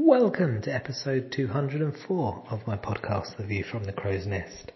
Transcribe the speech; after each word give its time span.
Welcome 0.00 0.62
to 0.62 0.72
episode 0.72 1.32
204 1.32 2.44
of 2.50 2.64
my 2.68 2.76
podcast, 2.76 3.36
The 3.36 3.44
View 3.44 3.64
from 3.64 3.82
the 3.82 3.92
Crow's 3.92 4.28
Nest. 4.28 4.70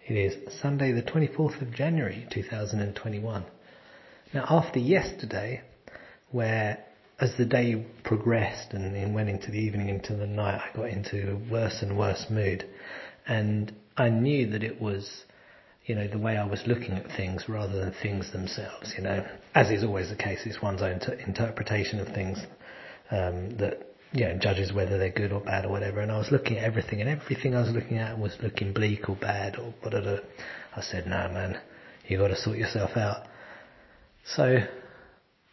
It 0.00 0.14
is 0.14 0.60
Sunday, 0.62 0.92
the 0.92 1.02
24th 1.02 1.60
of 1.60 1.74
January 1.74 2.26
2021. 2.30 3.44
Now, 4.32 4.46
after 4.48 4.78
yesterday, 4.78 5.60
where 6.30 6.82
as 7.20 7.36
the 7.36 7.44
day 7.44 7.84
progressed 8.02 8.72
and 8.72 9.14
went 9.14 9.28
into 9.28 9.50
the 9.50 9.58
evening, 9.58 9.90
and 9.90 10.00
into 10.00 10.16
the 10.16 10.26
night, 10.26 10.58
I 10.58 10.74
got 10.74 10.88
into 10.88 11.32
a 11.32 11.52
worse 11.52 11.82
and 11.82 11.98
worse 11.98 12.24
mood. 12.30 12.64
And 13.26 13.74
I 13.94 14.08
knew 14.08 14.48
that 14.52 14.64
it 14.64 14.80
was, 14.80 15.24
you 15.84 15.94
know, 15.94 16.08
the 16.08 16.18
way 16.18 16.38
I 16.38 16.46
was 16.46 16.62
looking 16.66 16.92
at 16.92 17.14
things 17.14 17.46
rather 17.46 17.78
than 17.78 17.92
things 18.02 18.32
themselves, 18.32 18.94
you 18.96 19.04
know. 19.04 19.22
As 19.54 19.70
is 19.70 19.84
always 19.84 20.08
the 20.08 20.16
case, 20.16 20.40
it's 20.46 20.62
one's 20.62 20.80
own 20.80 21.00
t- 21.00 21.12
interpretation 21.26 22.00
of 22.00 22.08
things 22.08 22.38
um, 23.10 23.58
that 23.58 23.92
you 24.12 24.24
know, 24.24 24.38
judges 24.38 24.72
whether 24.72 24.98
they're 24.98 25.10
good 25.10 25.32
or 25.32 25.40
bad 25.40 25.64
or 25.64 25.70
whatever. 25.70 26.00
And 26.00 26.10
I 26.10 26.18
was 26.18 26.30
looking 26.30 26.58
at 26.58 26.64
everything, 26.64 27.00
and 27.00 27.10
everything 27.10 27.54
I 27.54 27.62
was 27.62 27.70
looking 27.70 27.98
at 27.98 28.18
was 28.18 28.36
looking 28.42 28.72
bleak 28.72 29.08
or 29.08 29.16
bad 29.16 29.56
or 29.56 29.74
whatever. 29.82 30.20
I 30.74 30.80
said, 30.80 31.06
"No, 31.06 31.28
man, 31.28 31.60
you 32.06 32.18
got 32.18 32.28
to 32.28 32.36
sort 32.36 32.58
yourself 32.58 32.96
out." 32.96 33.26
So 34.24 34.58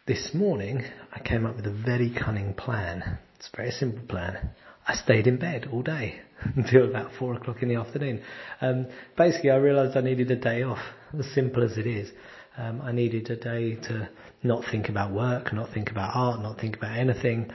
this 0.06 0.34
morning, 0.34 0.84
I 1.12 1.20
came 1.20 1.46
up 1.46 1.56
with 1.56 1.66
a 1.66 1.70
very 1.70 2.10
cunning 2.10 2.54
plan. 2.54 3.18
It's 3.36 3.48
a 3.52 3.56
very 3.56 3.70
simple 3.70 4.06
plan. 4.06 4.50
I 4.86 4.94
stayed 4.94 5.26
in 5.26 5.38
bed 5.38 5.68
all 5.72 5.82
day 5.82 6.20
until 6.56 6.88
about 6.88 7.12
four 7.18 7.34
o'clock 7.34 7.62
in 7.62 7.68
the 7.68 7.76
afternoon. 7.76 8.22
Um, 8.60 8.86
basically, 9.16 9.50
I 9.50 9.56
realised 9.56 9.96
I 9.96 10.00
needed 10.02 10.30
a 10.30 10.36
day 10.36 10.62
off. 10.62 10.80
As 11.18 11.26
simple 11.32 11.62
as 11.62 11.78
it 11.78 11.86
is. 11.86 12.10
Um, 12.56 12.80
I 12.82 12.92
needed 12.92 13.30
a 13.30 13.36
day 13.36 13.76
to 13.88 14.08
not 14.42 14.64
think 14.70 14.88
about 14.88 15.12
work, 15.12 15.52
not 15.52 15.72
think 15.72 15.90
about 15.90 16.14
art, 16.14 16.40
not 16.40 16.60
think 16.60 16.76
about 16.76 16.96
anything, 16.96 17.50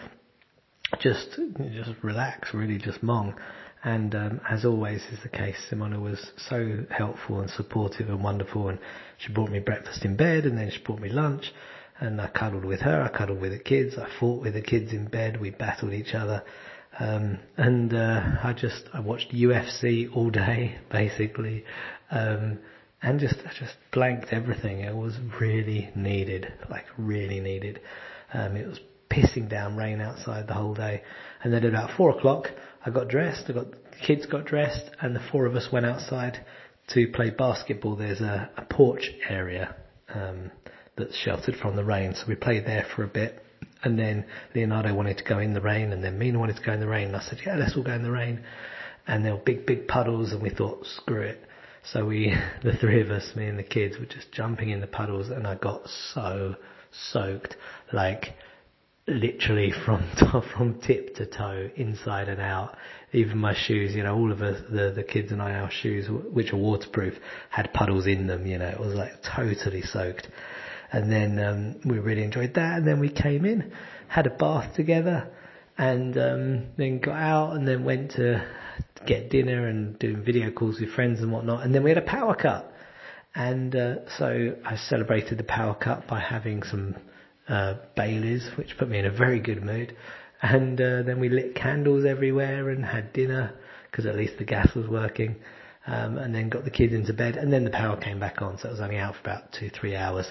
just 1.00 1.40
just 1.72 1.92
relax, 2.04 2.54
really 2.54 2.78
just 2.78 3.02
mong. 3.04 3.36
And 3.84 4.14
um, 4.14 4.42
as 4.50 4.66
always 4.66 5.02
is 5.12 5.20
the 5.24 5.30
case, 5.30 5.56
Simona 5.72 6.02
was 6.02 6.32
so 6.36 6.86
helpful 6.90 7.40
and 7.40 7.50
supportive 7.50 8.10
and 8.10 8.22
wonderful. 8.22 8.68
And 8.68 8.80
she 9.18 9.32
brought 9.32 9.52
me 9.52 9.60
breakfast 9.60 10.04
in 10.04 10.18
bed, 10.18 10.46
and 10.46 10.58
then 10.58 10.70
she 10.70 10.84
brought 10.84 11.00
me 11.00 11.10
lunch. 11.10 11.54
And 12.00 12.20
I 12.20 12.28
cuddled 12.28 12.66
with 12.66 12.82
her. 12.82 13.02
I 13.02 13.16
cuddled 13.16 13.40
with 13.40 13.52
the 13.52 13.60
kids. 13.60 13.98
I 13.98 14.08
fought 14.20 14.42
with 14.42 14.54
the 14.54 14.62
kids 14.62 14.92
in 14.92 15.06
bed. 15.06 15.40
We 15.40 15.52
battled 15.52 15.94
each 15.94 16.14
other. 16.14 16.44
Um, 17.00 17.40
and 17.56 17.94
uh, 17.94 18.22
I 18.44 18.54
just 18.54 18.90
I 18.94 19.00
watched 19.00 19.32
UFC 19.32 20.14
all 20.14 20.30
day, 20.30 20.80
basically, 20.92 21.64
um, 22.12 22.60
and 23.02 23.20
just 23.20 23.36
I 23.46 23.52
just 23.58 23.76
blanked 23.94 24.34
everything. 24.34 24.82
It 24.82 24.96
was 24.96 25.14
really 25.40 25.90
needed, 25.96 26.52
like 26.70 26.86
really 26.98 27.40
needed. 27.40 27.80
Um, 28.34 28.58
it 28.58 28.68
was 28.68 28.80
pissing 29.20 29.50
down 29.50 29.76
rain 29.76 30.02
outside 30.02 30.48
the 30.48 30.54
whole 30.54 30.74
day. 30.74 31.02
And 31.44 31.54
then 31.54 31.64
at 31.64 31.70
about 31.70 31.96
four 31.98 32.12
o'clock, 32.12 32.48
I 32.86 32.90
got 32.90 33.08
dressed. 33.08 33.46
I 33.50 33.54
got 33.54 33.72
the 33.72 34.06
kids 34.06 34.26
got 34.26 34.46
dressed, 34.46 34.90
and 35.02 35.16
the 35.16 35.22
four 35.32 35.46
of 35.46 35.56
us 35.56 35.70
went 35.72 35.86
outside 35.86 36.46
to 36.94 37.08
play 37.08 37.30
basketball. 37.30 37.96
There's 37.96 38.22
a, 38.22 38.50
a 38.58 38.62
porch 38.64 39.12
area 39.28 39.76
um, 40.14 40.52
that's 40.98 41.16
sheltered 41.16 41.56
from 41.56 41.76
the 41.76 41.84
rain, 41.84 42.16
so 42.16 42.24
we 42.28 42.36
played 42.36 42.66
there 42.66 42.86
for 42.96 43.04
a 43.04 43.08
bit. 43.08 43.44
And 43.84 43.98
then 43.98 44.26
Leonardo 44.56 44.94
wanted 44.94 45.18
to 45.20 45.24
go 45.24 45.40
in 45.40 45.54
the 45.54 45.62
rain, 45.62 45.94
and 45.94 46.04
then 46.04 46.18
Mina 46.18 46.40
wanted 46.40 46.58
to 46.58 46.64
go 46.64 46.74
in 46.74 46.80
the 46.80 46.88
rain. 46.88 47.08
And 47.08 47.16
I 47.16 47.22
said, 47.22 47.40
"Yeah, 47.46 47.56
let's 47.56 47.76
all 47.76 47.84
go 47.84 47.94
in 47.94 48.04
the 48.04 48.12
rain." 48.12 48.44
And 49.08 49.26
there 49.26 49.34
were 49.34 49.42
big, 49.42 49.66
big 49.66 49.88
puddles, 49.88 50.32
and 50.32 50.42
we 50.42 50.50
thought, 50.50 50.86
"Screw 50.86 51.22
it." 51.22 51.44
So 51.84 52.06
we, 52.06 52.34
the 52.64 52.74
three 52.74 53.02
of 53.02 53.10
us, 53.10 53.36
me 53.36 53.48
and 53.48 53.58
the 53.58 53.64
kids, 53.64 53.98
were 53.98 54.06
just 54.06 54.32
jumping 54.32 54.70
in 54.70 54.82
the 54.82 54.88
puddles, 54.88 55.30
and 55.30 55.48
I 55.48 55.56
got 55.56 55.88
so 56.14 56.56
soaked, 56.92 57.56
like 57.94 58.34
literally 59.10 59.72
from 59.86 60.10
from 60.56 60.80
tip 60.82 61.16
to 61.16 61.26
toe, 61.26 61.70
inside 61.76 62.30
and 62.30 62.42
out. 62.42 62.78
Even 63.12 63.38
my 63.38 63.56
shoes, 63.56 63.96
you 63.96 64.04
know, 64.04 64.16
all 64.16 64.32
of 64.32 64.42
us, 64.42 64.62
the 64.70 64.92
the 64.96 65.04
kids 65.04 65.32
and 65.32 65.42
I, 65.42 65.54
our 65.54 65.72
shoes, 65.72 66.08
which 66.10 66.54
are 66.54 66.58
waterproof, 66.58 67.16
had 67.50 67.74
puddles 67.74 68.08
in 68.08 68.28
them. 68.28 68.46
You 68.46 68.60
know, 68.60 68.68
it 68.68 68.80
was 68.80 68.94
like 68.94 69.12
totally 69.24 69.82
soaked. 69.82 70.28
And 70.92 71.12
then 71.12 71.40
um, 71.40 71.80
we 71.86 72.00
really 72.00 72.24
enjoyed 72.24 72.56
that. 72.56 72.78
And 72.78 72.88
then 72.88 73.00
we 73.00 73.10
came 73.10 73.46
in, 73.46 73.72
had 74.08 74.26
a 74.26 74.32
bath 74.32 74.76
together, 74.76 75.32
and 75.78 76.18
um, 76.18 76.66
then 76.78 77.00
got 77.00 77.16
out 77.16 77.56
and 77.56 77.68
then 77.68 77.84
went 77.84 78.12
to 78.12 78.46
get 79.06 79.30
dinner 79.30 79.68
and 79.68 79.98
doing 80.00 80.24
video 80.24 80.52
calls 80.52 80.80
with 80.80 80.92
friends 80.92 81.22
and 81.22 81.32
whatnot. 81.32 81.64
And 81.64 81.74
then 81.74 81.84
we 81.84 81.92
had 81.92 81.98
a 81.98 82.06
power 82.06 82.36
cut. 82.36 82.74
And 83.36 83.76
uh, 83.76 84.10
so 84.18 84.56
I 84.66 84.76
celebrated 84.76 85.38
the 85.38 85.44
power 85.44 85.76
cut 85.76 86.08
by 86.08 86.20
having 86.20 86.64
some 86.64 86.96
uh, 87.50 87.76
Baileys, 87.96 88.50
which 88.58 88.78
put 88.78 88.88
me 88.88 89.00
in 89.00 89.06
a 89.06 89.12
very 89.12 89.40
good 89.40 89.64
mood. 89.64 89.96
And 90.42 90.80
uh, 90.80 91.04
then 91.04 91.20
we 91.20 91.30
lit 91.30 91.56
candles 91.56 92.06
everywhere 92.06 92.70
and 92.70 92.86
had 92.86 93.12
dinner 93.12 93.54
because 93.92 94.06
at 94.06 94.16
least 94.16 94.38
the 94.38 94.46
gas 94.46 94.74
was 94.76 94.88
working. 94.88 95.36
Um, 95.88 96.18
and 96.18 96.36
then 96.36 96.50
got 96.50 96.66
the 96.66 96.72
kids 96.72 96.94
into 96.94 97.14
bed, 97.14 97.36
and 97.36 97.52
then 97.52 97.64
the 97.64 97.72
power 97.72 97.98
came 97.98 98.20
back 98.20 98.44
on, 98.44 98.60
so 98.60 98.68
it 98.68 98.72
was 98.74 98.82
only 98.82 98.98
out 98.98 99.16
for 99.16 99.22
about 99.22 99.52
two, 99.52 99.70
three 99.70 99.96
hours. 99.96 100.30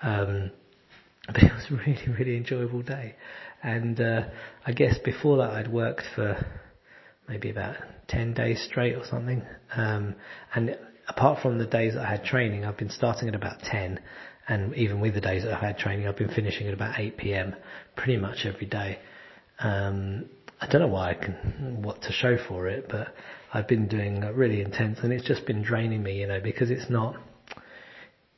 Um, 0.00 0.52
but 1.26 1.42
it 1.42 1.52
was 1.52 1.66
a 1.70 1.74
really, 1.74 2.06
really 2.18 2.36
enjoyable 2.36 2.82
day. 2.82 3.16
And 3.62 4.00
uh, 4.00 4.28
I 4.66 4.72
guess 4.72 4.98
before 5.04 5.38
that, 5.38 5.50
I'd 5.50 5.72
worked 5.72 6.04
for 6.14 6.44
maybe 7.28 7.50
about 7.50 7.76
10 8.08 8.34
days 8.34 8.62
straight 8.68 8.94
or 8.94 9.04
something. 9.06 9.42
Um, 9.74 10.14
and 10.54 10.76
apart 11.08 11.40
from 11.42 11.58
the 11.58 11.66
days 11.66 11.96
I 11.96 12.08
had 12.08 12.24
training, 12.24 12.64
I've 12.64 12.76
been 12.76 12.90
starting 12.90 13.28
at 13.28 13.34
about 13.34 13.60
10 13.60 14.00
and 14.48 14.74
even 14.74 15.00
with 15.00 15.14
the 15.14 15.20
days 15.20 15.44
that 15.44 15.54
I've 15.54 15.60
had 15.60 15.78
training, 15.78 16.08
I've 16.08 16.16
been 16.16 16.34
finishing 16.34 16.66
at 16.66 16.74
about 16.74 16.98
8 16.98 17.16
p.m. 17.16 17.54
pretty 17.96 18.16
much 18.16 18.44
every 18.44 18.66
day. 18.66 18.98
Um, 19.60 20.26
I 20.60 20.66
don't 20.66 20.80
know 20.80 20.88
why 20.88 21.10
I 21.10 21.14
can, 21.14 21.82
what 21.82 22.02
to 22.02 22.12
show 22.12 22.36
for 22.48 22.68
it, 22.68 22.86
but 22.88 23.14
I've 23.52 23.68
been 23.68 23.88
doing 23.88 24.20
really 24.34 24.60
intense 24.60 25.00
and 25.02 25.12
it's 25.12 25.26
just 25.26 25.46
been 25.46 25.62
draining 25.62 26.02
me, 26.02 26.20
you 26.20 26.26
know, 26.26 26.40
because 26.40 26.70
it's 26.70 26.88
not, 26.90 27.16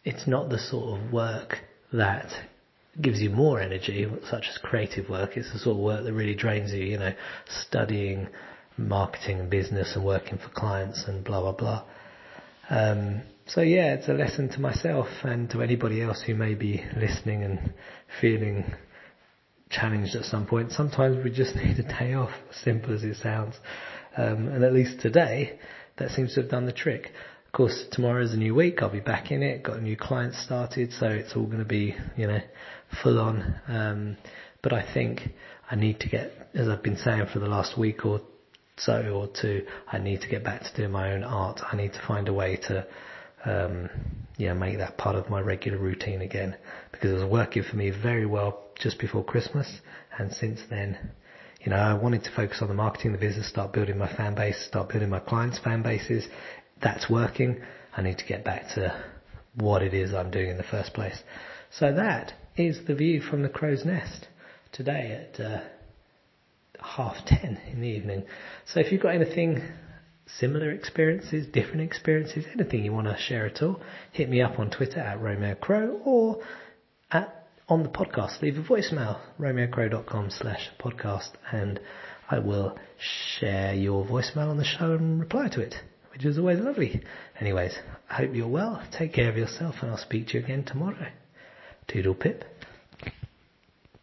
it's 0.05 0.27
not 0.27 0.49
the 0.51 0.59
sort 0.59 0.99
of 0.99 1.13
work 1.13 1.59
that 1.93 2.33
gives 3.01 3.21
you 3.21 3.31
more 3.31 3.61
energy, 3.61 4.07
such 4.31 4.47
as 4.49 4.59
creative 4.59 5.09
work. 5.09 5.37
It's 5.37 5.53
the 5.53 5.59
sort 5.59 5.77
of 5.77 5.83
work 5.83 6.05
that 6.05 6.13
really 6.13 6.35
drains 6.35 6.73
you, 6.73 6.85
you 6.85 6.99
know, 6.99 7.13
studying 7.47 8.29
marketing 8.77 9.41
and 9.41 9.51
business 9.51 9.93
and 9.95 10.05
working 10.05 10.39
for 10.39 10.49
clients 10.51 11.05
and 11.07 11.25
blah, 11.25 11.41
blah, 11.41 11.53
blah. 11.53 11.85
Um, 12.71 13.23
so 13.47 13.61
yeah, 13.61 13.95
it's 13.95 14.09
a 14.09 14.15
lesson 14.15 14.49
to 14.51 14.61
myself 14.61 15.09
and 15.23 15.51
to 15.51 15.63
anybody 15.63 16.01
else 16.01 16.23
who 16.23 16.35
may 16.35 16.55
be 16.55 16.83
listening 16.97 17.43
and 17.43 17.75
feeling 18.21 18.65
challenged 19.71 20.15
at 20.15 20.25
some 20.25 20.47
point. 20.47 20.73
Sometimes 20.73 21.23
we 21.23 21.31
just 21.31 21.55
need 21.57 21.79
a 21.79 21.83
day 21.83 22.15
off, 22.15 22.33
simple 22.63 22.95
as 22.95 23.05
it 23.05 23.17
sounds. 23.17 23.55
Um, 24.17 24.49
and 24.49 24.65
at 24.65 24.73
least 24.73 25.01
today, 25.01 25.59
that 25.99 26.11
seems 26.11 26.35
to 26.35 26.43
have 26.43 26.51
done 26.51 26.67
the 26.67 26.73
trick. 26.73 27.13
Of 27.47 27.53
course, 27.53 27.85
tomorrow 27.93 28.23
is 28.23 28.33
a 28.33 28.37
new 28.37 28.55
week. 28.55 28.83
I'll 28.83 28.91
be 28.91 29.01
back 29.01 29.31
in 29.31 29.43
it. 29.43 29.63
Got 29.63 29.79
a 29.79 29.83
new 29.83 29.97
client 29.97 30.35
started, 30.35 30.93
so 30.93 31.07
it's 31.07 31.37
all 31.37 31.47
going 31.47 31.59
to 31.59 31.65
be, 31.65 31.95
you 32.17 32.27
know, 32.27 32.41
full 33.03 33.21
on. 33.21 33.55
Um, 33.69 34.17
but 34.63 34.73
I 34.73 34.83
think 34.93 35.21
I 35.71 35.77
need 35.77 36.01
to 36.01 36.09
get, 36.09 36.33
as 36.55 36.69
I've 36.69 36.83
been 36.83 36.97
saying 36.97 37.27
for 37.33 37.39
the 37.39 37.47
last 37.47 37.79
week 37.79 38.07
or 38.07 38.21
so 38.77 39.03
or 39.15 39.29
two, 39.29 39.67
I 39.91 39.99
need 39.99 40.23
to 40.23 40.29
get 40.29 40.43
back 40.43 40.63
to 40.63 40.77
doing 40.77 40.91
my 40.91 41.13
own 41.13 41.23
art. 41.23 41.61
I 41.71 41.77
need 41.77 41.93
to 41.93 42.01
find 42.07 42.29
a 42.29 42.33
way 42.33 42.57
to 42.69 42.87
um, 43.45 43.91
yeah, 44.37 44.55
make 44.55 44.79
that 44.79 44.97
part 44.97 45.17
of 45.17 45.29
my 45.31 45.41
regular 45.41 45.79
routine 45.79 46.21
again 46.21 46.57
because 46.93 47.11
it 47.11 47.15
was 47.15 47.25
working 47.25 47.63
for 47.63 47.77
me 47.77 47.91
very 47.91 48.27
well 48.27 48.61
just 48.79 48.99
before 48.99 49.25
Christmas, 49.25 49.81
and 50.19 50.33
since 50.33 50.61
then, 50.69 50.99
you 51.61 51.71
know, 51.71 51.77
I 51.77 51.95
wanted 51.95 52.25
to 52.25 52.31
focus 52.35 52.59
on 52.61 52.69
the 52.69 52.75
marketing, 52.75 53.13
the 53.13 53.19
business, 53.19 53.49
start 53.49 53.73
building 53.73 53.97
my 53.97 54.13
fan 54.15 54.35
base, 54.35 54.67
start 54.67 54.91
building 54.91 55.09
my 55.09 55.21
clients' 55.21 55.59
fan 55.59 55.83
bases. 55.83 56.27
That's 56.83 57.09
working. 57.09 57.63
I 57.97 58.03
need 58.03 58.19
to 58.19 58.25
get 58.25 58.45
back 58.45 58.75
to 58.75 59.03
what 59.55 59.83
it 59.83 59.95
is 59.95 60.13
I'm 60.13 60.31
doing 60.31 60.51
in 60.51 60.57
the 60.57 60.65
first 60.65 60.93
place. 60.93 61.17
So 61.71 61.95
that 61.95 62.35
is 62.57 62.87
the 62.87 62.95
view 62.95 63.21
from 63.21 63.43
the 63.43 63.49
crow's 63.49 63.85
nest 63.85 64.29
today 64.73 65.29
at 65.33 65.41
uh, 65.41 65.61
half 66.81 67.25
ten 67.27 67.59
in 67.71 67.81
the 67.81 67.89
evening. 67.89 68.25
So 68.67 68.81
if 68.81 68.93
you've 68.93 69.03
got 69.03 69.15
anything 69.15 69.63
similar 70.27 70.71
experiences, 70.71 71.47
different 71.47 71.83
experiences, 71.83 72.45
anything 72.53 72.85
you 72.85 72.93
want 72.93 73.07
to 73.07 73.17
share 73.17 73.47
at 73.47 73.63
all, 73.63 73.81
hit 74.13 74.29
me 74.29 74.41
up 74.41 74.59
on 74.59 74.71
Twitter 74.71 75.01
at 75.01 75.21
Romeo 75.21 75.55
Crow 75.55 76.01
or 76.05 76.43
at, 77.11 77.47
on 77.69 77.83
the 77.83 77.89
podcast. 77.89 78.43
Leave 78.43 78.57
a 78.57 78.63
voicemail, 78.63 79.21
romeocrow.com 79.39 80.31
slash 80.31 80.71
podcast, 80.81 81.31
and 81.53 81.81
I 82.31 82.39
will 82.39 82.79
share 83.39 83.75
your 83.75 84.05
voicemail 84.05 84.51
on 84.51 84.57
the 84.57 84.65
show 84.65 84.93
and 84.93 85.21
reply 85.21 85.49
to 85.49 85.61
it, 85.61 85.75
which 86.13 86.25
is 86.25 86.39
always 86.39 86.59
lovely. 86.59 87.03
Anyways, 87.41 87.77
I 88.09 88.15
hope 88.15 88.35
you're 88.35 88.49
well. 88.49 88.83
Take 88.97 89.13
care 89.13 89.29
of 89.29 89.37
yourself, 89.37 89.77
and 89.83 89.91
I'll 89.91 89.99
speak 89.99 90.29
to 90.29 90.39
you 90.39 90.45
again 90.45 90.65
tomorrow. 90.65 91.09
Toodle 91.87 92.15
pip. 92.15 92.45